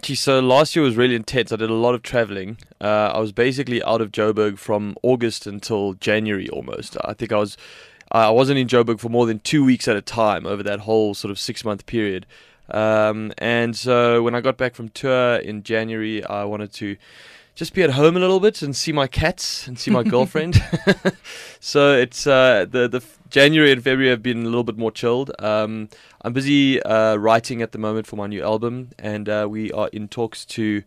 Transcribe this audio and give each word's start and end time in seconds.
Gee, 0.00 0.14
so 0.16 0.40
last 0.40 0.74
year 0.74 0.82
was 0.82 0.96
really 0.96 1.14
intense. 1.14 1.52
I 1.52 1.56
did 1.56 1.70
a 1.70 1.74
lot 1.74 1.94
of 1.94 2.02
traveling. 2.02 2.56
Uh, 2.80 3.12
I 3.14 3.20
was 3.20 3.30
basically 3.30 3.82
out 3.84 4.00
of 4.00 4.10
Joburg 4.10 4.58
from 4.58 4.96
August 5.02 5.46
until 5.46 5.92
January 5.94 6.48
almost. 6.48 6.96
I 7.04 7.12
think 7.12 7.30
I 7.30 7.36
was 7.36 7.56
I 8.10 8.30
wasn't 8.30 8.58
in 8.58 8.66
Joburg 8.66 8.98
for 8.98 9.10
more 9.10 9.26
than 9.26 9.38
two 9.40 9.64
weeks 9.64 9.86
at 9.86 9.96
a 9.96 10.02
time 10.02 10.46
over 10.46 10.62
that 10.64 10.80
whole 10.80 11.14
sort 11.14 11.30
of 11.30 11.38
six 11.38 11.64
month 11.64 11.86
period. 11.86 12.26
Um, 12.70 13.32
and 13.38 13.76
so 13.76 14.22
when 14.22 14.34
I 14.34 14.40
got 14.40 14.56
back 14.56 14.74
from 14.74 14.88
tour 14.88 15.36
in 15.36 15.62
January, 15.62 16.24
I 16.24 16.44
wanted 16.44 16.72
to 16.74 16.96
just 17.54 17.74
be 17.74 17.82
at 17.82 17.90
home 17.90 18.16
a 18.16 18.20
little 18.20 18.40
bit 18.40 18.60
and 18.62 18.74
see 18.74 18.92
my 18.92 19.06
cats 19.06 19.68
and 19.68 19.78
see 19.78 19.90
my 19.90 20.02
girlfriend. 20.14 20.60
so 21.60 21.92
it's 21.92 22.26
uh, 22.26 22.66
the 22.68 22.88
the 22.88 23.04
January 23.32 23.72
and 23.72 23.82
February 23.82 24.10
have 24.10 24.22
been 24.22 24.42
a 24.42 24.44
little 24.44 24.62
bit 24.62 24.76
more 24.76 24.90
chilled. 24.90 25.30
Um, 25.38 25.88
I'm 26.20 26.34
busy 26.34 26.82
uh, 26.82 27.16
writing 27.16 27.62
at 27.62 27.72
the 27.72 27.78
moment 27.78 28.06
for 28.06 28.16
my 28.16 28.26
new 28.26 28.42
album, 28.42 28.90
and 28.98 29.26
uh, 29.26 29.46
we 29.48 29.72
are 29.72 29.88
in 29.88 30.08
talks 30.08 30.44
to 30.44 30.82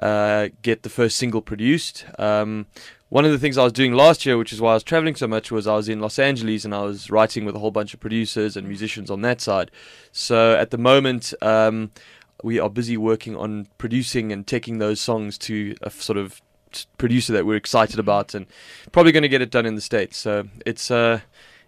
uh, 0.00 0.48
get 0.62 0.82
the 0.82 0.88
first 0.88 1.16
single 1.16 1.42
produced. 1.42 2.06
Um, 2.18 2.64
one 3.10 3.26
of 3.26 3.32
the 3.32 3.38
things 3.38 3.58
I 3.58 3.64
was 3.64 3.72
doing 3.74 3.92
last 3.92 4.24
year, 4.24 4.38
which 4.38 4.50
is 4.50 4.62
why 4.62 4.70
I 4.70 4.74
was 4.74 4.82
traveling 4.82 5.14
so 5.14 5.28
much, 5.28 5.52
was 5.52 5.66
I 5.66 5.76
was 5.76 5.90
in 5.90 6.00
Los 6.00 6.18
Angeles 6.18 6.64
and 6.64 6.74
I 6.74 6.80
was 6.80 7.10
writing 7.10 7.44
with 7.44 7.54
a 7.54 7.58
whole 7.58 7.70
bunch 7.70 7.92
of 7.92 8.00
producers 8.00 8.56
and 8.56 8.66
musicians 8.66 9.10
on 9.10 9.20
that 9.20 9.42
side. 9.42 9.70
So 10.10 10.56
at 10.56 10.70
the 10.70 10.78
moment, 10.78 11.34
um, 11.42 11.90
we 12.42 12.58
are 12.58 12.70
busy 12.70 12.96
working 12.96 13.36
on 13.36 13.68
producing 13.76 14.32
and 14.32 14.46
taking 14.46 14.78
those 14.78 15.02
songs 15.02 15.36
to 15.36 15.74
a 15.82 15.90
sort 15.90 16.16
of 16.16 16.40
producer 16.96 17.34
that 17.34 17.44
we're 17.44 17.56
excited 17.56 17.98
about, 17.98 18.32
and 18.32 18.46
probably 18.90 19.12
going 19.12 19.22
to 19.22 19.28
get 19.28 19.42
it 19.42 19.50
done 19.50 19.66
in 19.66 19.74
the 19.74 19.82
states. 19.82 20.16
So 20.16 20.48
it's 20.64 20.90
uh, 20.90 21.20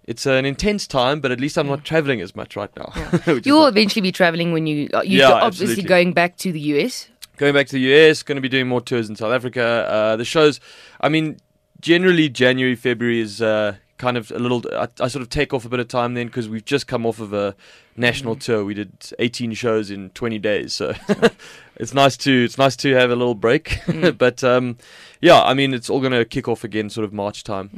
it's 0.06 0.26
an 0.26 0.44
intense 0.44 0.86
time, 0.86 1.20
but 1.20 1.30
at 1.32 1.40
least 1.40 1.56
I'm 1.58 1.66
not 1.66 1.84
traveling 1.84 2.20
as 2.20 2.34
much 2.36 2.56
right 2.56 2.70
now. 2.76 2.92
Yeah. 3.26 3.40
You'll 3.44 3.66
eventually 3.66 4.02
be 4.02 4.12
traveling 4.12 4.52
when 4.52 4.66
you 4.66 4.88
uh, 4.94 5.02
you're 5.02 5.20
Yeah, 5.28 5.32
obviously 5.32 5.66
absolutely. 5.66 5.82
going 5.88 6.12
back 6.12 6.36
to 6.38 6.52
the 6.52 6.60
US. 6.60 7.08
going 7.36 7.52
back 7.54 7.66
to 7.68 7.72
the 7.74 7.80
US, 7.92 8.22
going 8.22 8.36
to 8.36 8.42
be 8.42 8.48
doing 8.48 8.68
more 8.68 8.80
tours 8.80 9.08
in 9.08 9.16
South 9.16 9.32
Africa. 9.32 9.62
Uh, 9.90 10.16
the 10.16 10.24
shows, 10.24 10.60
I 11.00 11.08
mean, 11.08 11.38
generally 11.80 12.28
January, 12.28 12.74
February 12.76 13.20
is 13.20 13.42
uh, 13.42 13.74
kind 13.98 14.16
of 14.16 14.30
a 14.30 14.38
little. 14.38 14.62
I, 14.72 14.88
I 15.00 15.08
sort 15.08 15.22
of 15.22 15.28
take 15.28 15.52
off 15.52 15.64
a 15.64 15.68
bit 15.68 15.80
of 15.80 15.88
time 15.88 16.14
then 16.14 16.26
because 16.28 16.48
we've 16.48 16.64
just 16.64 16.86
come 16.86 17.04
off 17.04 17.18
of 17.20 17.32
a 17.32 17.54
national 17.96 18.36
tour. 18.36 18.64
We 18.64 18.74
did 18.74 18.92
18 19.18 19.54
shows 19.54 19.90
in 19.90 20.10
20 20.10 20.38
days, 20.38 20.72
so 20.72 20.94
it's 21.76 21.92
nice 21.94 22.16
to 22.18 22.44
it's 22.44 22.58
nice 22.58 22.76
to 22.76 22.94
have 22.94 23.10
a 23.10 23.16
little 23.16 23.34
break. 23.34 23.80
but 24.16 24.42
um, 24.44 24.76
yeah, 25.20 25.42
I 25.42 25.52
mean, 25.54 25.74
it's 25.74 25.90
all 25.90 26.00
going 26.00 26.12
to 26.12 26.24
kick 26.24 26.46
off 26.48 26.62
again, 26.64 26.90
sort 26.90 27.04
of 27.04 27.12
March 27.12 27.42
time. 27.44 27.70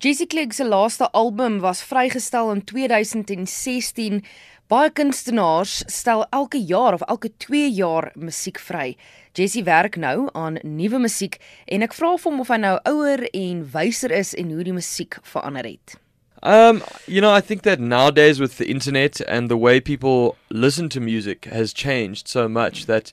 Jessie 0.00 0.26
Clegg 0.26 0.54
se 0.54 0.64
laaste 0.64 1.10
album 1.12 1.58
was 1.60 1.82
vrygestel 1.82 2.50
in 2.54 2.62
2016. 2.62 4.22
Baie 4.66 4.90
kunstenaars 4.90 5.82
stel 5.92 6.22
elke 6.32 6.56
jaar 6.56 6.94
of 6.94 7.02
elke 7.06 7.28
2 7.36 7.68
jaar 7.68 8.06
musiek 8.16 8.56
vry. 8.58 8.94
Jessie 9.36 9.60
werk 9.66 9.98
nou 10.00 10.30
aan 10.32 10.56
nuwe 10.64 11.02
musiek 11.02 11.36
en 11.68 11.84
ek 11.84 11.92
vra 11.92 12.14
hom 12.22 12.40
of 12.40 12.48
hy 12.48 12.56
nou 12.62 12.78
ouer 12.88 13.26
en 13.28 13.60
wyser 13.74 14.14
is 14.16 14.30
en 14.40 14.54
hoe 14.56 14.64
die 14.64 14.72
musiek 14.72 15.18
verander 15.34 15.68
het. 15.68 15.98
Um, 16.40 16.80
you 17.04 17.20
know, 17.20 17.36
I 17.36 17.42
think 17.44 17.68
that 17.68 17.78
nowadays 17.78 18.40
with 18.40 18.56
the 18.56 18.70
internet 18.72 19.20
and 19.28 19.50
the 19.50 19.58
way 19.58 19.80
people 19.80 20.38
listen 20.48 20.88
to 20.96 21.00
music 21.00 21.44
has 21.52 21.74
changed 21.74 22.26
so 22.26 22.48
much 22.48 22.86
that 22.86 23.12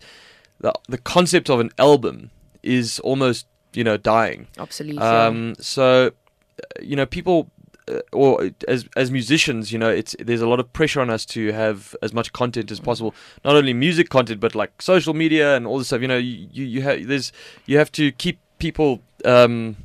the 0.62 0.72
the 0.88 1.02
concept 1.04 1.50
of 1.50 1.60
an 1.60 1.72
album 1.76 2.30
is 2.64 3.02
almost 3.02 3.46
you 3.74 3.84
know 3.84 3.98
dying. 3.98 4.48
Absoluut. 4.56 5.04
ja. 5.04 5.28
Um, 5.28 5.54
so 5.60 6.14
you 6.82 6.96
know, 6.96 7.06
people 7.06 7.50
uh, 7.90 8.02
or 8.12 8.50
as 8.68 8.88
as 8.96 9.12
musicians, 9.12 9.72
you 9.72 9.80
know, 9.80 9.90
it's 9.90 10.16
there's 10.20 10.42
a 10.42 10.48
lot 10.48 10.60
of 10.60 10.72
pressure 10.74 11.02
on 11.02 11.10
us 11.10 11.26
to 11.26 11.52
have 11.52 11.96
as 12.02 12.14
much 12.14 12.34
content 12.34 12.72
as 12.72 12.80
possible. 12.80 13.14
Not 13.46 13.56
only 13.56 13.74
music 13.74 14.10
content, 14.10 14.40
but 14.40 14.56
like 14.56 14.82
social 14.82 15.14
media 15.14 15.56
and 15.56 15.66
all 15.66 15.78
this 15.78 15.88
stuff. 15.88 16.02
You 16.02 16.08
know, 16.08 16.18
you 16.18 16.48
you, 16.52 16.66
you 16.66 16.82
have 16.82 17.08
there's 17.08 17.32
you 17.66 17.78
have 17.78 17.92
to 17.94 18.12
keep 18.12 18.40
people. 18.60 19.02
Um, 19.26 19.78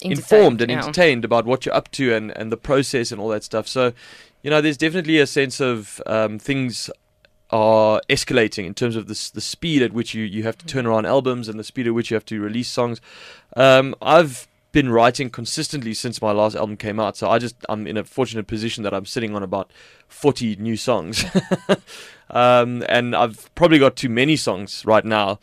informed 0.00 0.60
and 0.60 0.70
yeah. 0.70 0.78
entertained 0.78 1.24
about 1.24 1.44
what 1.44 1.66
you're 1.66 1.74
up 1.74 1.90
to 1.90 2.14
and, 2.14 2.30
and 2.36 2.52
the 2.52 2.56
process 2.56 3.10
and 3.10 3.20
all 3.20 3.28
that 3.28 3.42
stuff. 3.42 3.66
So, 3.66 3.92
you 4.42 4.50
know, 4.50 4.60
there's 4.60 4.76
definitely 4.76 5.18
a 5.18 5.26
sense 5.26 5.60
of 5.60 6.00
um, 6.06 6.38
things 6.38 6.90
are 7.50 8.00
escalating 8.08 8.66
in 8.66 8.74
terms 8.74 8.94
of 8.94 9.06
the 9.06 9.30
the 9.34 9.40
speed 9.40 9.82
at 9.82 9.92
which 9.92 10.14
you, 10.14 10.24
you 10.24 10.42
have 10.42 10.58
to 10.58 10.66
turn 10.66 10.86
around 10.86 11.06
albums 11.06 11.48
and 11.48 11.58
the 11.58 11.64
speed 11.64 11.86
at 11.86 11.94
which 11.94 12.10
you 12.10 12.14
have 12.14 12.24
to 12.26 12.40
release 12.40 12.68
songs. 12.68 13.00
Um, 13.56 13.94
I've 14.02 14.46
been 14.72 14.90
writing 14.90 15.30
consistently 15.30 15.94
since 15.94 16.20
my 16.20 16.32
last 16.32 16.54
album 16.54 16.76
came 16.76 17.00
out, 17.00 17.16
so 17.16 17.30
I 17.30 17.38
just 17.38 17.56
I'm 17.68 17.86
in 17.86 17.96
a 17.96 18.04
fortunate 18.04 18.46
position 18.46 18.84
that 18.84 18.92
I'm 18.92 19.06
sitting 19.06 19.34
on 19.34 19.42
about 19.42 19.72
40 20.08 20.56
new 20.56 20.76
songs, 20.76 21.24
um, 22.30 22.84
and 22.88 23.16
I've 23.16 23.54
probably 23.54 23.78
got 23.78 23.96
too 23.96 24.08
many 24.08 24.36
songs 24.36 24.84
right 24.84 25.04
now. 25.04 25.38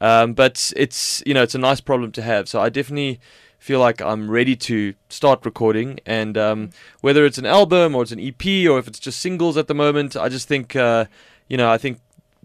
Um, 0.00 0.34
but 0.34 0.72
it's 0.76 1.22
you 1.26 1.34
know 1.34 1.42
it's 1.42 1.54
a 1.54 1.58
nice 1.58 1.80
problem 1.80 2.12
to 2.12 2.22
have. 2.22 2.48
So 2.48 2.60
I 2.60 2.68
definitely 2.68 3.20
feel 3.58 3.80
like 3.80 4.00
I'm 4.00 4.30
ready 4.30 4.54
to 4.54 4.94
start 5.08 5.44
recording, 5.44 5.98
and 6.06 6.38
um, 6.38 6.70
whether 7.00 7.24
it's 7.24 7.38
an 7.38 7.46
album 7.46 7.94
or 7.94 8.02
it's 8.02 8.12
an 8.12 8.20
EP 8.20 8.68
or 8.70 8.78
if 8.78 8.86
it's 8.86 9.00
just 9.00 9.20
singles 9.20 9.56
at 9.56 9.66
the 9.66 9.74
moment, 9.74 10.16
I 10.16 10.28
just 10.28 10.46
think 10.46 10.76
uh, 10.76 11.06
you 11.48 11.56
know 11.56 11.70
I 11.70 11.78
think 11.78 12.00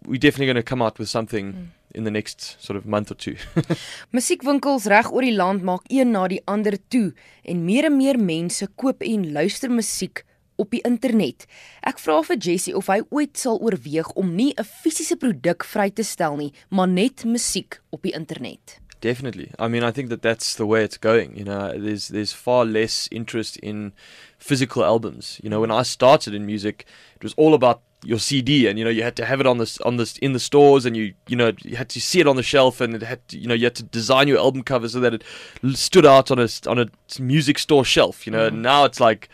we're 0.06 0.20
definitely 0.20 0.48
going 0.48 0.56
to 0.56 0.64
come 0.64 0.82
out 0.82 1.00
with 1.00 1.10
something 1.10 1.72
in 1.94 2.04
the 2.04 2.12
next 2.12 2.58
sort 2.60 2.78
of 2.78 2.86
month 2.86 3.12
or 3.12 3.16
two. 3.16 3.36
Musiekwinkels 4.16 4.86
reg 4.92 5.12
oor 5.12 5.26
die 5.26 5.36
land 5.36 5.64
maak 5.64 5.88
een 5.88 6.12
na 6.12 6.28
die 6.28 6.42
ander 6.46 6.78
toe 6.90 7.14
en 7.44 7.66
meer 7.66 7.90
en 7.90 7.98
meer 7.98 8.20
mense 8.20 8.68
koop 8.76 9.02
en 9.06 9.32
luister 9.32 9.72
musiek 9.72 10.26
op 10.56 10.70
die 10.74 10.84
internet. 10.86 11.48
Ek 11.82 12.00
vra 12.02 12.20
vir 12.28 12.38
Jessie 12.38 12.76
of 12.78 12.90
hy 12.92 13.02
ooit 13.10 13.38
sal 13.40 13.60
oorweeg 13.62 14.12
om 14.20 14.36
nie 14.36 14.54
'n 14.58 14.64
fisiese 14.64 15.18
produk 15.18 15.64
vry 15.64 15.90
te 15.90 16.04
stel 16.04 16.38
nie, 16.38 16.54
maar 16.70 16.88
net 16.88 17.26
musiek 17.26 17.82
op 17.92 18.04
die 18.04 18.14
internet. 18.14 18.80
Definitely. 19.04 19.52
I 19.60 19.68
mean, 19.68 19.84
I 19.84 19.92
think 19.92 20.10
that 20.10 20.22
that's 20.22 20.56
the 20.56 20.66
way 20.66 20.82
it's 20.84 20.98
going. 20.98 21.36
You 21.36 21.44
know, 21.44 21.78
there's 21.78 22.08
there's 22.08 22.32
far 22.32 22.64
less 22.64 23.10
interest 23.12 23.58
in 23.58 23.92
physical 24.38 24.86
albums. 24.86 25.42
You 25.44 25.50
know, 25.50 25.60
when 25.60 25.72
I 25.72 25.84
started 25.84 26.34
in 26.34 26.46
music, 26.46 26.86
it 27.16 27.24
was 27.24 27.34
all 27.36 27.54
about 27.54 27.82
your 28.04 28.20
CD, 28.20 28.68
and 28.68 28.78
you 28.78 28.86
know, 28.86 28.92
you 28.92 29.04
had 29.04 29.16
to 29.18 29.26
have 29.26 29.40
it 29.40 29.48
on 29.48 29.58
this 29.58 29.80
on 29.82 29.98
this 29.98 30.18
in 30.18 30.34
the 30.34 30.40
stores, 30.40 30.86
and 30.86 30.96
you 30.96 31.14
you 31.28 31.36
know 31.36 31.52
you 31.64 31.76
had 31.76 31.90
to 31.90 32.02
see 32.02 32.20
it 32.20 32.28
on 32.28 32.36
the 32.36 32.44
shelf, 32.44 32.82
and 32.82 32.96
it 32.96 33.04
had 33.04 33.28
to, 33.30 33.38
you 33.38 33.48
know 33.48 33.54
you 33.54 33.66
had 33.66 33.76
to 33.76 33.84
design 33.84 34.28
your 34.28 34.38
album 34.38 34.64
cover 34.64 34.88
so 34.88 35.00
that 35.00 35.14
it 35.14 35.24
stood 35.74 36.06
out 36.06 36.32
on 36.32 36.40
a 36.40 36.48
on 36.68 36.80
a 36.80 36.88
music 37.20 37.60
store 37.60 37.86
shelf. 37.86 38.26
You 38.26 38.32
know, 38.32 38.48
and 38.48 38.62
now 38.62 38.86
it's 38.86 39.00
like 39.00 39.30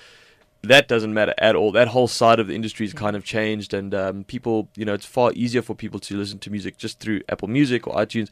that 0.63 0.87
doesn't 0.87 1.13
matter 1.13 1.33
at 1.37 1.55
all. 1.55 1.71
That 1.71 1.89
whole 1.89 2.07
side 2.07 2.39
of 2.39 2.47
the 2.47 2.55
industry 2.55 2.85
has 2.85 2.93
kind 2.93 3.15
of 3.15 3.23
changed, 3.23 3.73
and 3.73 3.93
um, 3.95 4.23
people, 4.23 4.69
you 4.75 4.85
know, 4.85 4.93
it's 4.93 5.05
far 5.05 5.31
easier 5.33 5.61
for 5.61 5.75
people 5.75 5.99
to 6.01 6.17
listen 6.17 6.39
to 6.39 6.49
music 6.49 6.77
just 6.77 6.99
through 6.99 7.21
Apple 7.29 7.47
Music 7.47 7.87
or 7.87 7.95
iTunes. 7.95 8.29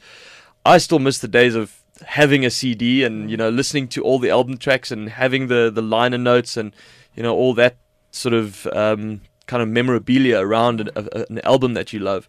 I 0.64 0.78
still 0.78 0.98
miss 0.98 1.18
the 1.18 1.28
days 1.28 1.54
of 1.54 1.82
having 2.06 2.44
a 2.44 2.50
CD 2.50 3.02
and 3.02 3.28
you 3.30 3.36
know 3.36 3.48
listening 3.48 3.88
to 3.88 4.02
all 4.04 4.18
the 4.18 4.30
album 4.30 4.56
tracks 4.56 4.92
and 4.92 5.08
having 5.08 5.48
the 5.48 5.70
the 5.70 5.82
liner 5.82 6.18
notes 6.18 6.56
and 6.56 6.72
you 7.16 7.22
know 7.22 7.34
all 7.34 7.54
that 7.54 7.76
sort 8.10 8.34
of 8.34 8.66
um, 8.68 9.20
kind 9.48 9.62
of 9.62 9.68
memorabilia 9.68 10.38
around 10.38 10.80
an, 10.82 10.90
a, 10.94 11.24
an 11.28 11.40
album 11.42 11.74
that 11.74 11.92
you 11.92 11.98
love. 11.98 12.28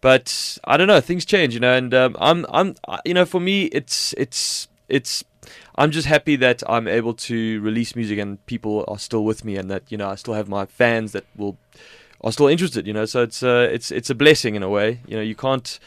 But 0.00 0.58
I 0.64 0.78
don't 0.78 0.86
know, 0.86 1.00
things 1.00 1.26
change, 1.26 1.52
you 1.52 1.60
know, 1.60 1.74
and 1.74 1.92
um, 1.92 2.16
I'm 2.18 2.46
I'm 2.48 2.74
you 3.04 3.12
know 3.12 3.26
for 3.26 3.40
me 3.40 3.64
it's 3.64 4.14
it's 4.16 4.68
it's 4.88 5.22
I'm 5.76 5.90
just 5.90 6.06
happy 6.06 6.36
that 6.36 6.62
I'm 6.68 6.88
able 6.88 7.14
to 7.14 7.60
release 7.60 7.94
music 7.94 8.18
and 8.18 8.44
people 8.46 8.84
are 8.88 8.98
still 8.98 9.24
with 9.24 9.44
me 9.44 9.56
and 9.56 9.70
that 9.70 9.82
you 9.92 9.98
know 9.98 10.08
I 10.08 10.14
still 10.14 10.34
have 10.34 10.48
my 10.48 10.64
fans 10.64 11.12
that 11.12 11.24
will 11.36 11.58
are 12.22 12.32
still 12.32 12.48
interested 12.48 12.86
you 12.86 12.94
know. 12.94 13.04
So 13.04 13.22
it's 13.22 13.42
uh, 13.42 13.68
it's 13.70 13.90
it's 13.90 14.08
a 14.08 14.14
blessing 14.14 14.54
in 14.54 14.62
a 14.62 14.70
way 14.70 15.00
you 15.06 15.16
know 15.16 15.22
you 15.22 15.34
can't 15.34 15.78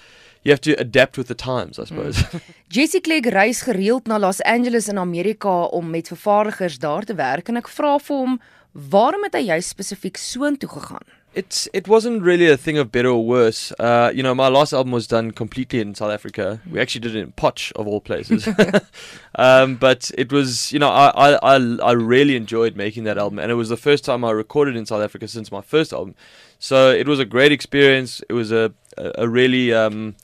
you 0.44 0.52
have 0.52 0.62
to 0.62 0.74
adapt 0.74 1.18
with 1.18 1.28
the 1.28 1.36
times 1.36 1.80
I 1.80 1.86
suppose. 1.86 2.24
Jesse 2.70 3.02
Clegg 3.02 3.26
reis 3.34 3.62
gereeld 3.64 4.08
na 4.08 4.18
Los 4.18 4.42
Angeles 4.42 4.88
in 4.88 4.98
Amerika 4.98 5.64
om 5.64 5.90
met 5.90 6.08
vervaardigers 6.08 6.78
daar 6.78 7.04
te 7.04 7.16
werk 7.16 7.50
en 7.50 7.58
ek 7.58 7.68
vra 7.68 7.98
vir 7.98 8.18
hom 8.18 8.42
waarom 8.74 9.24
het 9.24 9.36
hy 9.38 9.46
juist 9.48 9.70
spesifiek 9.70 10.18
soontoe 10.18 10.70
gegaan? 10.70 11.06
It's 11.36 11.68
it 11.74 11.88
wasn't 11.88 12.22
really 12.22 12.48
a 12.48 12.58
thing 12.58 12.78
of 12.78 12.92
better 12.92 13.10
or 13.10 13.26
worse. 13.26 13.74
Uh, 13.80 14.12
you 14.14 14.22
know, 14.22 14.36
my 14.36 14.50
last 14.50 14.72
album 14.72 14.92
was 14.92 15.08
done 15.08 15.32
completely 15.32 15.80
in 15.80 15.96
South 15.96 16.12
Africa. 16.12 16.60
We 16.70 16.80
actually 16.80 17.02
did 17.02 17.16
it 17.16 17.24
in 17.24 17.32
Potch 17.32 17.72
of 17.76 17.88
all 17.88 18.02
places. 18.02 18.48
um, 19.36 19.76
but 19.76 20.12
it 20.16 20.32
was, 20.32 20.72
you 20.72 20.78
know, 20.78 20.90
I, 20.90 21.10
I 21.10 21.56
I 21.56 21.78
I 21.82 21.92
really 21.94 22.36
enjoyed 22.36 22.76
making 22.76 23.06
that 23.06 23.18
album, 23.18 23.40
and 23.40 23.52
it 23.52 23.56
was 23.56 23.70
the 23.70 23.78
first 23.78 24.06
time 24.06 24.24
I 24.24 24.30
recorded 24.30 24.76
in 24.76 24.86
South 24.86 25.02
Africa 25.02 25.28
since 25.28 25.52
my 25.52 25.62
first 25.62 25.92
album. 25.92 26.14
So 26.60 26.92
it 26.92 27.08
was 27.08 27.20
a 27.20 27.26
great 27.26 27.52
experience. 27.52 28.22
It 28.30 28.34
was 28.34 28.52
a 28.52 28.72
a, 28.98 29.26
a 29.26 29.28
really 29.28 29.74
um, 29.74 30.16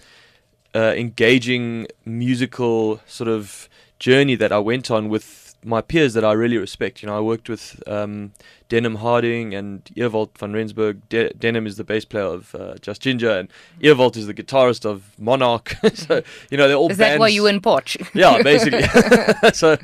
uh, 0.76 0.94
engaging 0.96 1.88
musical 2.06 3.02
sort 3.08 3.30
of 3.30 3.68
journey 3.98 4.36
that 4.36 4.52
I 4.52 4.60
went 4.60 4.92
on 4.92 5.10
with 5.10 5.49
my 5.64 5.82
peers 5.82 6.14
that 6.14 6.24
I 6.24 6.32
really 6.32 6.58
respect. 6.58 7.02
You 7.02 7.08
know, 7.08 7.18
I 7.18 7.20
worked 7.20 7.50
with 7.50 7.82
um, 7.88 8.32
Denham 8.70 8.96
Harding 8.96 9.54
and 9.54 9.84
Earvolt 9.96 10.38
van 10.38 10.54
Rensburg. 10.54 11.08
De- 11.10 11.34
Denham 11.34 11.68
is 11.68 11.78
the 11.78 11.84
bass 11.84 12.06
player 12.06 12.26
of 12.26 12.56
uh, 12.56 12.76
Just 12.82 13.02
Ginger, 13.02 13.32
and 13.32 13.50
Earvolt 13.82 14.16
is 14.16 14.28
the 14.28 14.34
guitarist 14.34 14.86
of 14.86 15.20
Monarch. 15.20 15.76
so 15.94 16.22
you 16.50 16.58
know, 16.58 16.68
they're 16.68 16.78
all 16.78 16.90
Is 16.92 16.98
that 16.98 17.10
bands. 17.10 17.20
why 17.20 17.28
you 17.28 17.46
in 17.48 17.60
Potch? 17.60 17.98
yeah, 18.14 18.42
basically. 18.42 18.84
so 19.54 19.78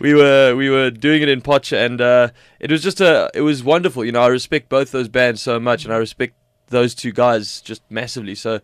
we 0.00 0.14
were 0.14 0.54
we 0.54 0.68
were 0.68 0.90
doing 0.90 1.22
it 1.22 1.28
in 1.28 1.40
Potch, 1.40 1.72
and 1.72 2.00
uh, 2.00 2.28
it 2.60 2.70
was 2.70 2.82
just 2.82 3.00
a 3.00 3.30
it 3.34 3.40
was 3.42 3.64
wonderful. 3.64 4.04
You 4.04 4.12
know, 4.12 4.22
I 4.22 4.28
respect 4.28 4.68
both 4.68 4.90
those 4.92 5.08
bands 5.08 5.40
so 5.42 5.58
much, 5.58 5.84
and 5.84 5.92
I 5.94 5.96
respect 5.96 6.34
those 6.68 6.94
two 6.94 7.12
guys 7.12 7.60
just 7.60 7.82
massively. 7.90 8.34
So 8.34 8.60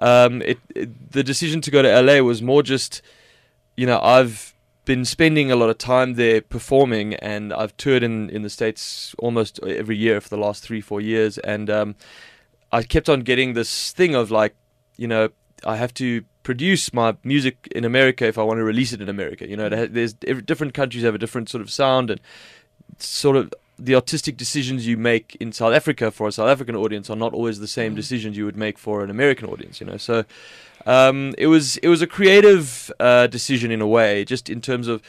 um, 0.00 0.42
it, 0.42 0.58
it, 0.74 1.12
the 1.12 1.24
decision 1.24 1.60
to 1.62 1.70
go 1.70 1.82
to 1.82 2.00
LA 2.00 2.20
was 2.20 2.42
more 2.42 2.62
just, 2.62 3.02
you 3.76 3.86
know, 3.86 3.98
I've 4.00 4.54
been 4.88 5.04
spending 5.04 5.52
a 5.52 5.56
lot 5.56 5.68
of 5.68 5.76
time 5.76 6.14
there 6.14 6.40
performing, 6.40 7.12
and 7.16 7.52
I've 7.52 7.76
toured 7.76 8.02
in 8.02 8.30
in 8.30 8.40
the 8.40 8.48
states 8.48 9.14
almost 9.18 9.62
every 9.62 9.98
year 9.98 10.18
for 10.18 10.30
the 10.30 10.38
last 10.38 10.62
three 10.62 10.80
four 10.80 11.02
years, 11.02 11.36
and 11.36 11.68
um, 11.68 11.94
I 12.72 12.82
kept 12.82 13.10
on 13.10 13.20
getting 13.20 13.52
this 13.52 13.92
thing 13.92 14.14
of 14.14 14.30
like, 14.30 14.56
you 14.96 15.06
know, 15.06 15.28
I 15.62 15.76
have 15.76 15.92
to 15.94 16.24
produce 16.42 16.94
my 16.94 17.14
music 17.22 17.68
in 17.70 17.84
America 17.84 18.24
if 18.26 18.38
I 18.38 18.42
want 18.42 18.58
to 18.58 18.64
release 18.64 18.94
it 18.94 19.02
in 19.02 19.10
America. 19.10 19.46
You 19.46 19.58
know, 19.58 19.68
there's 19.68 20.14
different 20.14 20.72
countries 20.72 21.04
have 21.04 21.14
a 21.14 21.18
different 21.18 21.50
sort 21.50 21.60
of 21.60 21.70
sound 21.70 22.10
and 22.10 22.20
sort 22.96 23.36
of 23.36 23.52
the 23.78 23.94
artistic 23.94 24.38
decisions 24.38 24.86
you 24.86 24.96
make 24.96 25.36
in 25.38 25.52
South 25.52 25.74
Africa 25.74 26.10
for 26.10 26.28
a 26.28 26.32
South 26.32 26.48
African 26.48 26.74
audience 26.74 27.10
are 27.10 27.16
not 27.16 27.34
always 27.34 27.60
the 27.60 27.68
same 27.68 27.92
mm. 27.92 27.96
decisions 27.96 28.38
you 28.38 28.46
would 28.46 28.56
make 28.56 28.78
for 28.78 29.04
an 29.04 29.10
American 29.10 29.50
audience. 29.50 29.80
You 29.80 29.86
know, 29.86 29.98
so 29.98 30.24
um, 30.86 31.34
it 31.38 31.46
was 31.46 31.76
it 31.78 31.88
was 31.88 32.02
a 32.02 32.06
creative 32.06 32.90
uh, 33.00 33.26
decision 33.26 33.70
in 33.70 33.80
a 33.80 33.86
way, 33.86 34.24
just 34.24 34.48
in 34.48 34.60
terms 34.60 34.88
of 34.88 35.02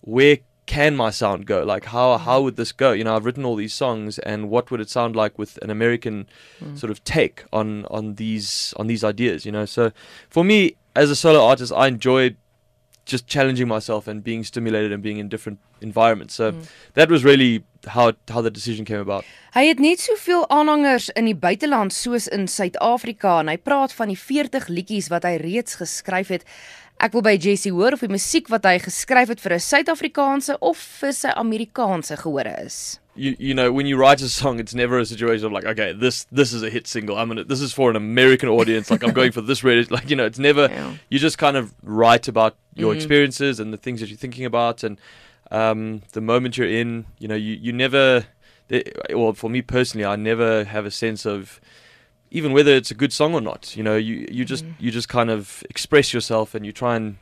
where 0.00 0.38
can 0.66 0.96
my 0.96 1.10
sound 1.10 1.46
go? 1.46 1.64
Like 1.64 1.86
how 1.86 2.18
how 2.18 2.42
would 2.42 2.56
this 2.56 2.72
go? 2.72 2.92
You 2.92 3.04
know, 3.04 3.16
I've 3.16 3.24
written 3.24 3.44
all 3.44 3.56
these 3.56 3.74
songs, 3.74 4.18
and 4.20 4.48
what 4.50 4.70
would 4.70 4.80
it 4.80 4.90
sound 4.90 5.16
like 5.16 5.38
with 5.38 5.58
an 5.62 5.70
American 5.70 6.28
mm. 6.62 6.78
sort 6.78 6.90
of 6.90 7.02
take 7.04 7.44
on 7.52 7.84
on 7.86 8.14
these 8.14 8.74
on 8.76 8.86
these 8.86 9.04
ideas? 9.04 9.44
You 9.44 9.52
know, 9.52 9.64
so 9.64 9.92
for 10.28 10.44
me 10.44 10.76
as 10.94 11.10
a 11.10 11.16
solo 11.16 11.44
artist, 11.44 11.72
I 11.72 11.88
enjoyed 11.88 12.36
just 13.04 13.26
challenging 13.26 13.68
myself 13.68 14.06
and 14.06 14.22
being 14.22 14.44
stimulated 14.44 14.92
and 14.92 15.02
being 15.02 15.18
in 15.18 15.28
different 15.28 15.58
environments. 15.80 16.34
So 16.34 16.52
mm. 16.52 16.66
that 16.94 17.10
was 17.10 17.24
really 17.24 17.64
how 17.86 18.12
how 18.28 18.40
the 18.40 18.50
decision 18.50 18.84
came 18.84 19.00
about. 19.00 19.24
Hy 19.52 19.66
het 19.66 19.82
net 19.82 20.00
soveel 20.00 20.46
aanhangers 20.48 21.10
in 21.18 21.26
die 21.28 21.36
buiteland 21.36 21.92
soos 21.92 22.28
in 22.28 22.46
Suid-Afrika 22.48 23.40
en 23.42 23.50
hy 23.52 23.58
praat 23.58 23.92
van 23.92 24.12
die 24.12 24.18
40 24.18 24.70
liedjies 24.70 25.10
wat 25.12 25.26
hy 25.28 25.36
reeds 25.42 25.76
geskryf 25.82 26.32
het. 26.32 26.46
Ek 27.02 27.14
wil 27.16 27.24
by 27.26 27.34
Jesse 27.34 27.72
hoor 27.74 27.96
of 27.96 28.04
die 28.04 28.12
musiek 28.12 28.48
wat 28.52 28.66
hy 28.68 28.78
geskryf 28.78 29.34
het 29.34 29.42
vir 29.42 29.58
'n 29.58 29.66
Suid-Afrikaanse 29.66 30.58
of 30.60 30.78
vir 31.00 31.12
sy 31.12 31.34
Amerikaanse 31.34 32.16
gehore 32.16 32.54
is. 32.62 33.01
You 33.14 33.36
you 33.38 33.54
know 33.54 33.72
when 33.72 33.86
you 33.86 33.96
write 33.96 34.22
a 34.22 34.28
song 34.28 34.58
it's 34.58 34.74
never 34.74 34.98
a 34.98 35.04
situation 35.04 35.46
of 35.46 35.52
like 35.52 35.64
okay 35.64 35.92
this 35.92 36.24
this 36.32 36.52
is 36.52 36.62
a 36.62 36.70
hit 36.70 36.86
single 36.86 37.18
I'm 37.18 37.28
gonna 37.28 37.44
this 37.44 37.60
is 37.60 37.72
for 37.72 37.90
an 37.90 37.96
American 37.96 38.48
audience 38.48 38.90
like 38.90 39.04
I'm 39.04 39.12
going 39.12 39.32
for 39.32 39.42
this 39.42 39.62
radio 39.62 39.84
like 39.90 40.08
you 40.08 40.16
know 40.16 40.24
it's 40.24 40.38
never 40.38 40.68
yeah. 40.70 40.94
you 41.10 41.18
just 41.18 41.36
kind 41.36 41.56
of 41.56 41.74
write 41.82 42.26
about 42.26 42.56
your 42.74 42.92
mm. 42.92 42.96
experiences 42.96 43.60
and 43.60 43.72
the 43.72 43.76
things 43.76 44.00
that 44.00 44.08
you're 44.08 44.16
thinking 44.16 44.46
about 44.46 44.82
and 44.82 44.98
um, 45.50 46.00
the 46.12 46.22
moment 46.22 46.56
you're 46.56 46.66
in 46.68 47.04
you 47.18 47.28
know 47.28 47.34
you 47.34 47.54
you 47.54 47.72
never 47.72 48.24
well 49.10 49.34
for 49.34 49.50
me 49.50 49.60
personally 49.60 50.06
I 50.06 50.16
never 50.16 50.64
have 50.64 50.86
a 50.86 50.90
sense 50.90 51.26
of 51.26 51.60
even 52.32 52.52
whether 52.52 52.72
it's 52.72 52.90
a 52.90 52.94
good 52.94 53.12
song 53.12 53.34
or 53.34 53.40
not. 53.40 53.76
You 53.76 53.82
know, 53.82 53.96
you 53.96 54.26
you 54.30 54.44
just 54.44 54.64
mm. 54.64 54.74
you 54.80 54.90
just 54.90 55.08
kind 55.08 55.30
of 55.30 55.62
express 55.68 56.12
yourself 56.12 56.54
and 56.54 56.66
you 56.66 56.72
try 56.72 56.96
and 56.96 57.18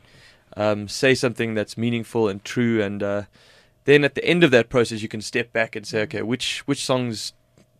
um, 0.57 0.87
say 0.87 1.13
something 1.13 1.53
that's 1.53 1.77
meaningful 1.77 2.27
and 2.29 2.43
true. 2.43 2.81
And 2.81 3.03
uh, 3.03 3.23
then 3.85 4.03
at 4.03 4.15
the 4.15 4.23
end 4.25 4.43
of 4.43 4.51
that 4.51 4.69
process, 4.69 5.01
you 5.01 5.07
can 5.07 5.21
step 5.21 5.51
back 5.51 5.75
and 5.75 5.85
say, 5.85 5.99
mm. 5.99 6.03
okay, 6.03 6.21
which 6.21 6.59
which 6.67 6.85
songs 6.85 7.33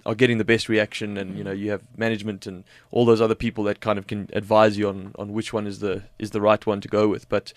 are 0.06 0.16
getting 0.16 0.40
the 0.40 0.46
best 0.46 0.68
reaction, 0.68 1.18
and 1.18 1.38
you 1.38 1.44
know, 1.44 1.52
you 1.52 1.70
have 1.72 1.84
management 1.96 2.48
and 2.48 2.64
all 2.90 3.06
those 3.06 3.22
other 3.22 3.36
people 3.36 3.64
that 3.66 3.80
kind 3.80 4.00
of 4.00 4.08
can 4.08 4.30
advise 4.34 4.78
you 4.78 4.90
on 4.90 5.14
on 5.18 5.34
which 5.34 5.54
one 5.54 5.68
is 5.68 5.80
the 5.80 6.04
is 6.18 6.32
the 6.32 6.42
right 6.42 6.66
one 6.66 6.82
to 6.82 6.88
go 6.88 7.08
with. 7.08 7.30
But 7.30 7.54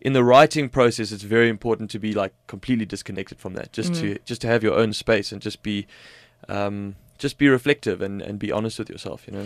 in 0.00 0.12
the 0.12 0.24
writing 0.24 0.68
process, 0.68 1.12
it's 1.12 1.22
very 1.22 1.48
important 1.48 1.90
to 1.90 1.98
be 1.98 2.12
like 2.12 2.34
completely 2.46 2.84
disconnected 2.84 3.38
from 3.38 3.54
that, 3.54 3.72
just 3.72 3.92
mm. 3.92 4.00
to 4.00 4.18
just 4.24 4.40
to 4.42 4.48
have 4.48 4.62
your 4.62 4.74
own 4.74 4.92
space 4.92 5.32
and 5.32 5.40
just 5.40 5.62
be. 5.62 5.86
Um, 6.48 6.96
just 7.16 7.38
be 7.38 7.48
reflective 7.48 8.02
and 8.02 8.20
and 8.20 8.38
be 8.38 8.52
honest 8.52 8.78
with 8.78 8.90
yourself, 8.90 9.26
you 9.26 9.32
know. 9.32 9.44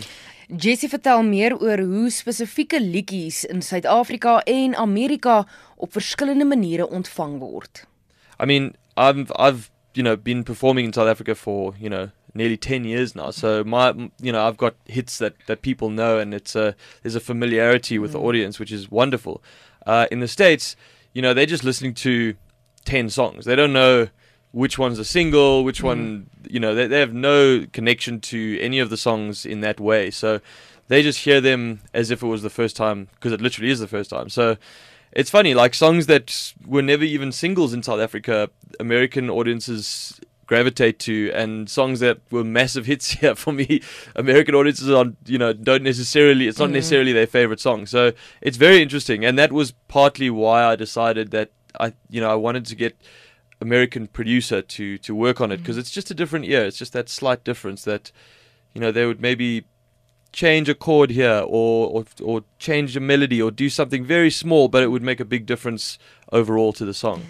Jesse 0.57 0.89
vertel 0.89 1.23
meer 1.23 1.53
oor 1.53 1.77
hoe 1.77 2.09
spesifieke 2.09 2.81
liedjies 2.81 3.43
in 3.45 3.61
Suid-Afrika 3.61 4.39
en 4.45 4.75
Amerika 4.75 5.47
op 5.77 5.93
verskillende 5.93 6.45
maniere 6.45 6.89
ontvang 6.89 7.39
word. 7.39 7.85
I 8.39 8.45
mean, 8.45 8.75
I've 8.97 9.31
I've 9.35 9.71
you 9.93 10.03
know 10.03 10.15
been 10.15 10.43
performing 10.43 10.85
in 10.85 10.93
South 10.93 11.07
Africa 11.07 11.35
for, 11.35 11.73
you 11.79 11.89
know, 11.89 12.11
nearly 12.33 12.57
10 12.57 12.83
years 12.83 13.15
now. 13.15 13.31
So 13.31 13.63
my 13.63 13.91
you 14.19 14.31
know, 14.31 14.47
I've 14.47 14.57
got 14.57 14.75
hits 14.85 15.17
that 15.17 15.35
that 15.47 15.61
people 15.61 15.89
know 15.89 16.19
and 16.19 16.33
it's 16.33 16.55
a 16.55 16.75
there's 17.01 17.15
a 17.15 17.19
familiarity 17.19 17.99
with 17.99 18.11
mm. 18.11 18.13
the 18.13 18.19
audience 18.21 18.59
which 18.59 18.71
is 18.71 18.89
wonderful. 18.89 19.43
Uh 19.85 20.07
in 20.11 20.19
the 20.19 20.27
states, 20.27 20.75
you 21.13 21.21
know, 21.21 21.33
they're 21.33 21.45
just 21.45 21.63
listening 21.63 21.93
to 21.95 22.35
10 22.85 23.09
songs. 23.09 23.45
They 23.45 23.55
don't 23.55 23.73
know 23.73 24.09
which 24.51 24.79
one's 24.79 24.99
a 24.99 25.05
single, 25.05 25.63
which 25.63 25.81
mm. 25.81 25.85
one, 25.85 26.29
you 26.49 26.59
know, 26.59 26.73
they, 26.73 26.87
they 26.87 26.99
have 26.99 27.13
no 27.13 27.65
connection 27.71 28.19
to 28.19 28.59
any 28.59 28.79
of 28.79 28.89
the 28.89 28.97
songs 28.97 29.45
in 29.45 29.61
that 29.61 29.79
way. 29.79 30.09
So 30.09 30.41
they 30.87 31.03
just 31.03 31.19
hear 31.19 31.39
them 31.39 31.81
as 31.93 32.09
if 32.09 32.23
it 32.23 32.27
was 32.27 32.41
the 32.41 32.49
first 32.49 32.75
time, 32.75 33.09
because 33.15 33.31
it 33.31 33.41
literally 33.41 33.69
is 33.69 33.79
the 33.79 33.87
first 33.87 34.09
time. 34.09 34.29
So 34.29 34.57
it's 35.11 35.29
funny, 35.29 35.53
like 35.53 35.73
songs 35.73 36.05
that 36.07 36.53
were 36.65 36.81
never 36.81 37.03
even 37.03 37.31
singles 37.31 37.73
in 37.73 37.83
South 37.83 37.99
Africa, 37.99 38.49
American 38.79 39.29
audiences 39.29 40.19
gravitate 40.45 40.97
to, 40.99 41.31
and 41.33 41.69
songs 41.69 41.99
that 41.99 42.19
were 42.31 42.43
massive 42.43 42.85
hits 42.85 43.11
here 43.19 43.35
for 43.35 43.53
me, 43.53 43.81
American 44.15 44.55
audiences 44.55 44.89
are, 44.89 45.05
you 45.25 45.37
know, 45.37 45.53
don't 45.53 45.83
necessarily, 45.83 46.47
it's 46.47 46.59
not 46.59 46.69
mm. 46.69 46.73
necessarily 46.73 47.13
their 47.13 47.27
favorite 47.27 47.59
song. 47.59 47.85
So 47.85 48.13
it's 48.41 48.57
very 48.57 48.81
interesting. 48.81 49.23
And 49.23 49.37
that 49.37 49.51
was 49.51 49.73
partly 49.87 50.29
why 50.29 50.63
I 50.63 50.75
decided 50.75 51.31
that 51.31 51.51
I, 51.79 51.93
you 52.09 52.19
know, 52.19 52.31
I 52.31 52.35
wanted 52.35 52.65
to 52.65 52.75
get 52.75 52.99
American 53.61 54.07
producer 54.07 54.61
to 54.61 54.97
to 54.99 55.13
work 55.13 55.41
on 55.41 55.51
it 55.51 55.57
because 55.57 55.75
mm. 55.75 55.79
it's 55.79 55.91
just 55.91 56.09
a 56.09 56.13
different 56.13 56.45
ear. 56.45 56.65
It's 56.65 56.77
just 56.77 56.93
that 56.93 57.09
slight 57.09 57.43
difference 57.43 57.83
that 57.83 58.11
you 58.73 58.81
know 58.81 58.91
they 58.91 59.05
would 59.05 59.21
maybe 59.21 59.65
change 60.31 60.69
a 60.69 60.75
chord 60.75 61.11
here 61.11 61.43
or, 61.45 61.89
or 61.89 62.05
or 62.21 62.43
change 62.59 62.95
a 62.95 62.99
melody 62.99 63.41
or 63.41 63.51
do 63.51 63.69
something 63.69 64.03
very 64.03 64.29
small 64.29 64.67
but 64.67 64.83
it 64.83 64.87
would 64.87 65.03
make 65.03 65.19
a 65.19 65.25
big 65.25 65.45
difference 65.45 65.97
overall 66.31 66.73
to 66.73 66.85
the 66.85 66.93
song. 66.93 67.21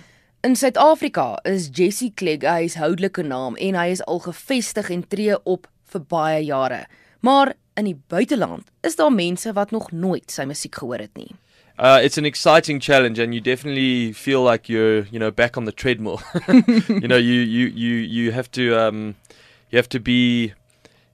In 0.43 0.53
Suid-Afrika 0.55 1.37
is 1.45 1.69
Jesse 1.69 2.11
Clegg 2.11 2.43
hy 2.43 2.63
is 2.63 2.75
houdelike 2.75 3.23
naam 3.23 3.57
en 3.59 3.75
hy 3.75 3.89
is 3.91 4.01
al 4.07 4.19
gevestig 4.23 4.89
en 4.89 5.03
tree 5.03 5.35
op 5.45 5.67
vir 5.91 6.05
baie 6.13 6.41
jare. 6.45 6.85
Maar 7.21 7.53
in 7.75 7.89
die 7.89 7.99
buiteland 8.07 8.67
is 8.83 8.95
daar 8.95 9.11
mense 9.11 9.53
wat 9.53 9.71
nog 9.71 9.91
nooit 9.91 10.31
sy 10.31 10.45
musiek 10.47 10.75
gehoor 10.79 11.03
het 11.03 11.15
nie. 11.19 11.33
Uh, 11.79 11.99
it's 12.03 12.17
an 12.17 12.25
exciting 12.25 12.81
challenge, 12.81 13.19
and 13.19 13.33
you 13.33 13.39
definitely 13.39 14.11
feel 14.11 14.43
like 14.43 14.67
you're, 14.67 15.05
you 15.11 15.17
know, 15.17 15.31
back 15.31 15.55
on 15.55 15.63
the 15.63 15.71
treadmill. 15.71 16.21
you 16.89 17.07
know, 17.07 17.15
you 17.15 17.39
you 17.39 17.67
you 17.67 17.95
you 17.95 18.31
have 18.33 18.51
to 18.51 18.77
um, 18.77 19.15
you 19.69 19.77
have 19.77 19.87
to 19.87 19.99
be, 19.99 20.53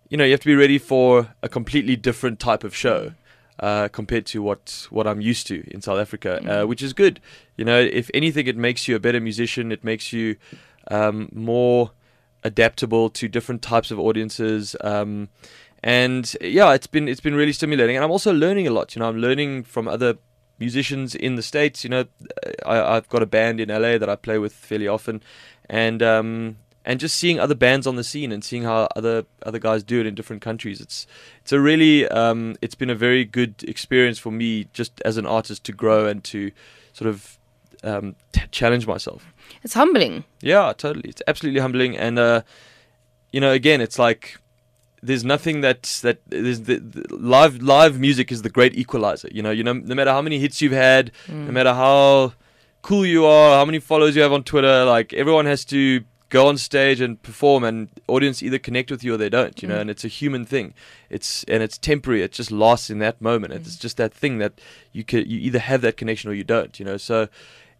you 0.10 0.18
know, 0.18 0.24
you 0.24 0.32
have 0.32 0.42
to 0.42 0.48
be 0.48 0.56
ready 0.56 0.78
for 0.78 1.34
a 1.42 1.50
completely 1.50 1.96
different 1.96 2.40
type 2.40 2.64
of 2.64 2.76
show. 2.76 3.14
Uh, 3.58 3.88
compared 3.88 4.26
to 4.26 4.42
what 4.42 4.86
what 4.90 5.08
I'm 5.08 5.22
used 5.22 5.48
to 5.48 5.64
in 5.74 5.82
South 5.82 5.98
Africa, 5.98 6.40
uh, 6.40 6.64
mm. 6.66 6.68
which 6.68 6.82
is 6.82 6.92
good. 6.92 7.22
You 7.56 7.64
know, 7.64 7.80
if 7.80 8.12
anything, 8.14 8.48
it 8.48 8.58
makes 8.58 8.86
you 8.86 8.98
a 8.98 9.00
better 9.00 9.22
musician. 9.22 9.72
It 9.72 9.82
makes 9.82 10.12
you 10.12 10.36
um, 10.92 11.30
more 11.32 11.92
adaptable 12.44 13.10
to 13.12 13.30
different 13.30 13.62
types 13.62 13.92
of 13.92 14.00
audiences. 14.00 14.76
Um, 14.82 15.30
and 15.84 16.36
yeah, 16.42 16.74
it's 16.74 16.88
been 16.88 17.08
it's 17.08 17.22
been 17.22 17.36
really 17.36 17.54
stimulating, 17.54 17.96
and 17.96 18.04
I'm 18.04 18.12
also 18.12 18.34
learning 18.34 18.68
a 18.68 18.72
lot. 18.72 18.96
You 18.96 19.02
know, 19.02 19.08
I'm 19.08 19.18
learning 19.18 19.64
from 19.64 19.88
other 19.88 20.18
musicians 20.60 21.16
in 21.16 21.36
the 21.36 21.42
states. 21.42 21.84
You 21.84 21.90
know, 21.90 22.06
I, 22.66 22.96
have 22.96 23.08
got 23.10 23.22
a 23.22 23.28
band 23.28 23.60
in 23.60 23.70
LA 23.70 23.98
that 23.98 24.10
I 24.10 24.16
play 24.16 24.38
with 24.38 24.54
fairly 24.54 24.88
often, 24.88 25.22
and 25.70 26.02
um, 26.02 26.58
and 26.86 27.00
just 27.00 27.16
seeing 27.16 27.40
other 27.40 27.56
bands 27.56 27.88
on 27.88 27.96
the 27.96 28.04
scene 28.04 28.32
and 28.32 28.44
seeing 28.44 28.64
how 28.64 28.88
other 28.96 29.26
other 29.44 29.60
guys 29.60 29.84
do 29.84 30.00
it 30.00 30.06
in 30.06 30.16
different 30.16 30.42
countries. 30.42 30.80
It's 30.80 31.08
it's 31.42 31.52
a 31.52 31.60
really 31.60 32.08
um, 32.10 32.56
it's 32.62 32.76
been 32.76 32.92
a 32.92 32.96
very 32.96 33.26
good 33.26 33.64
experience 33.68 34.20
for 34.20 34.32
me 34.32 34.68
just 34.72 35.02
as 35.02 35.18
an 35.18 35.26
artist 35.26 35.64
to 35.66 35.74
grow 35.74 36.06
and 36.06 36.24
to 36.26 36.52
sort 36.94 37.10
of 37.10 37.40
um, 37.84 38.16
t- 38.32 38.42
challenge 38.52 38.88
myself. 38.88 39.34
It's 39.64 39.74
humbling. 39.74 40.24
Yeah, 40.42 40.74
totally. 40.78 41.10
It's 41.10 41.24
absolutely 41.28 41.60
humbling, 41.60 41.98
and 41.98 42.20
uh, 42.20 42.44
you 43.32 43.42
know, 43.42 43.52
again, 43.52 43.82
it's 43.82 43.98
like 43.98 44.38
there's 45.02 45.26
nothing 45.26 45.62
that 45.62 45.84
that 46.04 46.20
there's 46.28 46.62
the, 46.62 46.78
the, 46.78 47.16
live 47.16 47.62
live 47.64 48.00
music 48.00 48.32
is 48.32 48.44
the 48.44 48.50
great 48.50 48.76
equalizer. 48.76 49.30
You 49.32 49.42
know, 49.42 49.52
you 49.52 49.64
know, 49.64 49.74
no 49.74 49.96
matter 49.96 50.12
how 50.12 50.22
many 50.22 50.38
hits 50.38 50.62
you've 50.62 50.72
had, 50.72 51.12
mm. 51.26 51.48
no 51.48 51.52
matter 51.52 51.74
how 51.74 52.34
cool 52.84 53.08
you 53.08 53.26
are, 53.26 53.58
how 53.58 53.66
many 53.66 53.80
followers 53.80 54.16
you 54.16 54.22
have 54.22 54.32
on 54.34 54.44
Twitter, 54.44 54.86
like 54.86 55.14
everyone 55.14 55.48
has 55.48 55.66
to 55.66 56.04
go 56.30 56.48
on 56.48 56.58
stage 56.58 57.02
and 57.02 57.22
perform, 57.22 57.64
and 57.64 57.90
audience 58.08 58.42
either 58.42 58.60
connect 58.60 58.92
with 58.92 59.04
you 59.04 59.14
or 59.14 59.18
they 59.18 59.30
don't. 59.30 59.62
You 59.62 59.68
mm. 59.68 59.72
know, 59.72 59.80
and 59.80 59.90
it's 59.90 60.04
a 60.04 60.10
human 60.10 60.46
thing. 60.46 60.74
It's 61.10 61.44
and 61.46 61.62
it's 61.62 61.78
temporary. 61.78 62.22
It 62.24 62.32
just 62.32 62.52
lasts 62.52 62.90
in 62.90 63.00
that 63.00 63.22
moment. 63.22 63.54
Mm. 63.54 63.58
It's 63.58 63.78
just 63.78 63.98
that 63.98 64.14
thing 64.14 64.38
that 64.40 64.54
you 64.92 65.04
can 65.04 65.30
you 65.30 65.40
either 65.40 65.60
have 65.60 65.82
that 65.82 65.98
connection 65.98 66.30
or 66.30 66.34
you 66.34 66.44
don't. 66.44 66.80
You 66.80 66.86
know, 66.86 66.98
so 66.98 67.28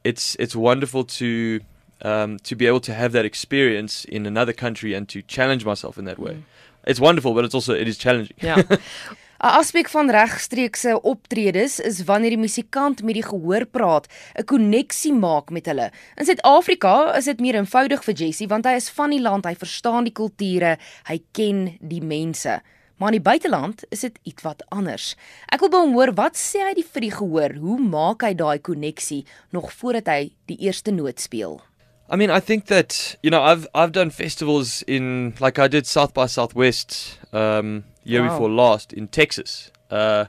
it's 0.04 0.36
it's 0.40 0.56
wonderful 0.56 1.04
to 1.04 1.62
um, 2.02 2.38
to 2.40 2.56
be 2.56 2.68
able 2.68 2.82
to 2.82 2.94
have 2.94 3.12
that 3.14 3.26
experience 3.26 4.06
in 4.06 4.26
another 4.26 4.54
country 4.54 4.94
and 4.94 5.08
to 5.10 5.22
challenge 5.22 5.66
myself 5.66 5.98
in 5.98 6.06
that 6.06 6.20
way. 6.20 6.34
Mm. 6.34 6.44
It's 6.86 7.00
wonderful, 7.00 7.34
but 7.34 7.46
it's 7.46 7.56
also 7.56 7.74
it 7.74 7.88
is 7.88 7.98
challenging. 7.98 8.38
Ja. 8.42 8.62
'n 9.36 9.52
Aspek 9.60 9.90
van 9.92 10.10
regstreekse 10.10 11.02
optredes 11.02 11.80
is 11.80 12.04
wanneer 12.08 12.30
die 12.30 12.40
musikant 12.40 13.04
met 13.04 13.18
die 13.20 13.24
gehoor 13.24 13.66
praat, 13.66 14.08
'n 14.40 14.46
koneksie 14.46 15.14
maak 15.14 15.50
met 15.50 15.66
hulle. 15.66 15.92
In 16.16 16.26
Suid-Afrika 16.26 17.16
is 17.18 17.26
dit 17.26 17.40
meer 17.40 17.56
eenvoudig 17.56 18.04
vir 18.04 18.14
Jessie 18.14 18.48
want 18.48 18.66
hy 18.66 18.76
is 18.76 18.90
van 18.90 19.10
die 19.10 19.22
land, 19.22 19.46
hy 19.46 19.56
verstaan 19.56 20.04
die 20.04 20.14
kulture, 20.14 20.78
hy 21.08 21.20
ken 21.32 21.78
die 21.82 22.02
mense. 22.02 22.62
maar 22.98 23.12
in 23.12 23.20
die 23.20 23.30
buiteland 23.30 23.84
is 23.90 24.00
dit 24.00 24.20
ietwat 24.24 24.64
anders. 24.70 25.16
Ek 25.52 25.60
wil 25.60 25.70
by 25.70 25.78
hom 25.84 25.94
hoor 25.94 26.14
wat 26.16 26.38
sê 26.40 26.64
hy 26.64 26.74
die 26.78 26.88
vir 26.94 27.02
die 27.02 27.12
gehoor? 27.12 27.56
Hoe 27.60 27.80
maak 27.80 28.24
hy 28.24 28.34
daai 28.34 28.60
koneksie 28.60 29.26
nog 29.52 29.72
voordat 29.74 30.08
hy 30.08 30.32
die 30.48 30.58
eerste 30.64 30.92
noot 30.92 31.20
speel? 31.20 31.60
I 32.10 32.16
mean, 32.16 32.30
I 32.30 32.40
think 32.40 32.66
that 32.66 33.16
you 33.24 33.30
know, 33.32 33.42
I've 33.42 33.68
I've 33.74 33.92
done 33.92 34.10
festivals 34.12 34.84
in 34.84 35.34
like 35.40 35.58
I 35.60 35.68
did 35.68 35.88
South 35.88 36.14
by 36.14 36.28
Southwest 36.28 37.18
um, 37.34 37.86
year 38.04 38.22
Wow. 38.22 38.30
before 38.30 38.50
last 38.50 38.94
in 38.94 39.08
Texas, 39.08 39.72
uh, 39.90 40.26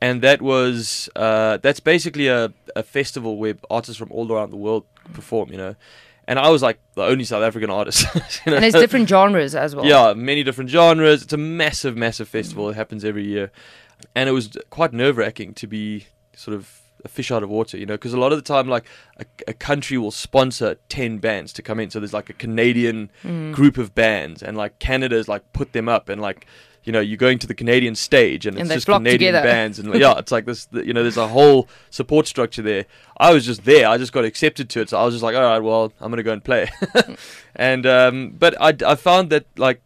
and 0.00 0.22
that 0.22 0.42
was 0.42 1.08
uh, 1.14 1.58
that's 1.58 1.80
basically 1.80 2.26
a, 2.28 2.52
a 2.74 2.82
festival 2.82 3.36
where 3.36 3.54
artists 3.70 3.96
from 3.98 4.10
all 4.10 4.30
around 4.32 4.50
the 4.50 4.56
world 4.56 4.84
perform. 5.14 5.52
You 5.52 5.58
know, 5.58 5.74
and 6.26 6.38
I 6.38 6.48
was 6.50 6.62
like 6.62 6.80
the 6.94 7.04
only 7.04 7.24
South 7.24 7.44
African 7.44 7.70
artist. 7.70 8.06
you 8.14 8.50
know? 8.50 8.56
And 8.56 8.64
there's 8.64 8.74
different 8.74 9.08
genres 9.08 9.54
as 9.54 9.76
well. 9.76 9.86
Yeah, 9.86 10.14
many 10.14 10.42
different 10.42 10.70
genres. 10.70 11.22
It's 11.22 11.32
a 11.32 11.36
massive, 11.36 11.96
massive 11.96 12.28
festival. 12.28 12.70
It 12.70 12.74
happens 12.74 13.04
every 13.04 13.24
year, 13.24 13.52
and 14.16 14.28
it 14.28 14.32
was 14.32 14.50
quite 14.70 14.92
nerve 14.92 15.16
wracking 15.16 15.54
to 15.54 15.68
be 15.68 16.06
sort 16.34 16.56
of 16.56 16.80
a 17.04 17.08
fish 17.08 17.30
out 17.30 17.42
of 17.42 17.48
water, 17.48 17.76
you 17.76 17.86
know, 17.86 17.94
because 17.94 18.12
a 18.12 18.18
lot 18.18 18.32
of 18.32 18.38
the 18.38 18.42
time, 18.42 18.68
like 18.68 18.84
a, 19.18 19.24
a 19.48 19.52
country 19.52 19.98
will 19.98 20.10
sponsor 20.10 20.76
ten 20.88 21.18
bands 21.18 21.52
to 21.54 21.62
come 21.62 21.80
in. 21.80 21.90
So 21.90 22.00
there's 22.00 22.12
like 22.12 22.30
a 22.30 22.34
Canadian 22.34 23.10
group 23.52 23.78
of 23.78 23.94
bands, 23.94 24.42
and 24.42 24.56
like 24.56 24.78
Canada's 24.78 25.28
like 25.28 25.52
put 25.52 25.72
them 25.72 25.88
up, 25.88 26.08
and 26.08 26.20
like 26.20 26.46
you 26.82 26.92
know, 26.92 27.00
you're 27.00 27.18
going 27.18 27.38
to 27.38 27.46
the 27.46 27.54
Canadian 27.54 27.94
stage, 27.94 28.46
and 28.46 28.56
And 28.56 28.66
it's 28.66 28.86
just 28.86 28.86
Canadian 28.86 29.34
together. 29.34 29.46
bands, 29.46 29.78
and 29.78 29.94
yeah, 30.00 30.18
it's 30.18 30.32
like 30.32 30.46
this. 30.46 30.66
You 30.72 30.94
know, 30.94 31.02
there's 31.02 31.18
a 31.18 31.28
whole 31.28 31.68
support 31.90 32.26
structure 32.26 32.62
there. 32.62 32.86
I 33.18 33.32
was 33.32 33.44
just 33.44 33.64
there. 33.64 33.86
I 33.86 33.98
just 33.98 34.12
got 34.12 34.24
accepted 34.24 34.70
to 34.70 34.80
it, 34.80 34.88
so 34.88 34.98
I 34.98 35.04
was 35.04 35.14
just 35.14 35.22
like, 35.22 35.36
all 35.36 35.42
right, 35.42 35.58
well, 35.58 35.92
I'm 36.00 36.10
gonna 36.10 36.22
go 36.22 36.32
and 36.32 36.42
play. 36.42 36.70
and 37.56 37.86
um, 37.86 38.30
but 38.38 38.60
I 38.60 38.74
I 38.86 38.94
found 38.94 39.30
that 39.30 39.46
like 39.58 39.82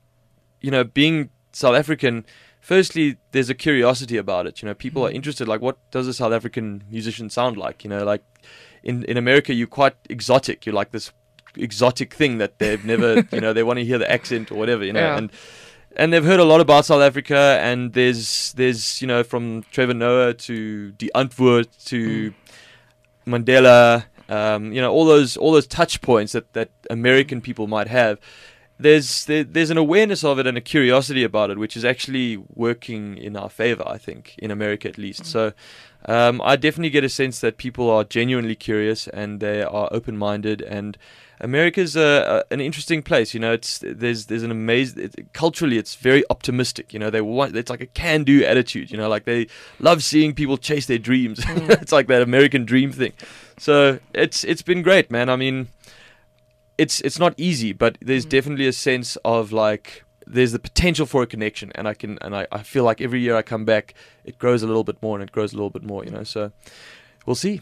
you 0.60 0.70
know, 0.70 0.84
being 0.84 1.30
South 1.52 1.74
African, 1.74 2.24
firstly, 2.64 3.16
there's 3.32 3.50
a 3.50 3.54
curiosity 3.54 4.16
about 4.16 4.46
it. 4.46 4.62
You 4.62 4.66
know, 4.68 4.74
people 4.74 5.04
are 5.06 5.10
interested. 5.10 5.46
Like, 5.46 5.60
what 5.60 5.76
does 5.90 6.08
a 6.08 6.14
South 6.14 6.32
African 6.32 6.82
musician 6.90 7.28
sound 7.30 7.56
like? 7.56 7.84
You 7.84 7.90
know, 7.90 8.04
like 8.04 8.22
in 8.82 9.04
in 9.04 9.16
America, 9.16 9.52
you're 9.54 9.66
quite 9.80 9.94
exotic. 10.08 10.64
You're 10.66 10.74
like 10.74 10.90
this 10.90 11.12
exotic 11.56 12.12
thing 12.14 12.38
that 12.38 12.58
they've 12.58 12.84
never, 12.84 13.22
you 13.32 13.40
know, 13.40 13.52
they 13.52 13.62
want 13.62 13.78
to 13.78 13.84
hear 13.84 13.98
the 13.98 14.10
accent 14.10 14.50
or 14.50 14.56
whatever. 14.56 14.84
You 14.84 14.92
know, 14.94 15.00
Yeah. 15.08 15.18
and 15.18 15.30
and 15.96 16.12
they've 16.12 16.24
heard 16.24 16.40
a 16.40 16.44
lot 16.44 16.60
about 16.60 16.84
South 16.86 17.02
Africa. 17.02 17.58
And 17.62 17.92
there's 17.92 18.52
there's 18.54 19.00
you 19.02 19.06
know 19.06 19.22
from 19.22 19.62
Trevor 19.70 19.94
Noah 19.94 20.34
to 20.48 20.90
Die 20.92 21.10
Antwoord 21.14 21.68
to 21.90 22.32
Mandela. 23.26 24.04
Um, 24.26 24.72
you 24.72 24.80
know 24.80 24.90
all 24.90 25.04
those 25.04 25.36
all 25.36 25.52
those 25.52 25.66
touch 25.66 26.00
points 26.00 26.32
that, 26.32 26.50
that 26.54 26.70
American 26.88 27.42
people 27.42 27.66
might 27.66 27.88
have 27.88 28.18
there's 28.78 29.24
there, 29.26 29.44
there's 29.44 29.70
an 29.70 29.78
awareness 29.78 30.24
of 30.24 30.38
it 30.38 30.46
and 30.46 30.58
a 30.58 30.60
curiosity 30.60 31.22
about 31.22 31.50
it, 31.50 31.58
which 31.58 31.76
is 31.76 31.84
actually 31.84 32.36
working 32.36 33.16
in 33.16 33.36
our 33.36 33.48
favor. 33.48 33.84
I 33.86 33.98
think 33.98 34.34
in 34.38 34.50
America 34.50 34.88
at 34.88 34.98
least. 34.98 35.26
So 35.26 35.52
um, 36.06 36.40
I 36.44 36.56
definitely 36.56 36.90
get 36.90 37.04
a 37.04 37.08
sense 37.08 37.40
that 37.40 37.56
people 37.56 37.90
are 37.90 38.04
genuinely 38.04 38.54
curious 38.54 39.08
and 39.08 39.40
they 39.40 39.62
are 39.62 39.88
open 39.90 40.18
minded. 40.18 40.60
And 40.60 40.98
America's 41.40 41.96
a, 41.96 42.44
a, 42.50 42.52
an 42.52 42.60
interesting 42.60 43.02
place. 43.02 43.32
You 43.32 43.40
know, 43.40 43.52
it's 43.52 43.78
there's 43.82 44.26
there's 44.26 44.42
an 44.42 44.50
amazing 44.50 45.04
it, 45.04 45.32
culturally. 45.32 45.78
It's 45.78 45.94
very 45.94 46.24
optimistic. 46.28 46.92
You 46.92 46.98
know, 46.98 47.10
they 47.10 47.20
want 47.20 47.56
it's 47.56 47.70
like 47.70 47.80
a 47.80 47.86
can 47.86 48.24
do 48.24 48.44
attitude. 48.44 48.90
You 48.90 48.96
know, 48.96 49.08
like 49.08 49.24
they 49.24 49.46
love 49.78 50.02
seeing 50.02 50.34
people 50.34 50.58
chase 50.58 50.86
their 50.86 50.98
dreams. 50.98 51.40
it's 51.46 51.92
like 51.92 52.08
that 52.08 52.22
American 52.22 52.64
dream 52.64 52.92
thing. 52.92 53.12
So 53.58 54.00
it's 54.12 54.44
it's 54.44 54.62
been 54.62 54.82
great, 54.82 55.10
man. 55.10 55.28
I 55.28 55.36
mean 55.36 55.68
it's 56.78 57.00
it's 57.00 57.18
not 57.18 57.34
easy, 57.36 57.72
but 57.72 57.98
there's 58.00 58.26
mm. 58.26 58.30
definitely 58.30 58.66
a 58.66 58.72
sense 58.72 59.16
of 59.24 59.52
like 59.52 60.04
there's 60.26 60.52
the 60.52 60.58
potential 60.58 61.06
for 61.06 61.22
a 61.22 61.26
connection, 61.26 61.72
and 61.74 61.86
I 61.86 61.94
can 61.94 62.18
and 62.20 62.34
I, 62.34 62.46
I 62.50 62.62
feel 62.62 62.84
like 62.84 63.00
every 63.00 63.20
year 63.20 63.36
I 63.36 63.42
come 63.42 63.64
back, 63.64 63.94
it 64.24 64.38
grows 64.38 64.62
a 64.62 64.66
little 64.66 64.84
bit 64.84 65.02
more 65.02 65.16
and 65.16 65.28
it 65.28 65.32
grows 65.32 65.52
a 65.52 65.56
little 65.56 65.70
bit 65.70 65.82
more, 65.82 66.04
you 66.04 66.10
know. 66.10 66.24
So 66.24 66.52
we'll 67.26 67.36
see. 67.36 67.60